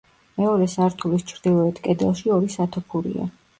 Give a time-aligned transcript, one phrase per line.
[0.37, 3.33] მეორე სართულის ჩრდილოეთ კედელში ორი სათოფურია.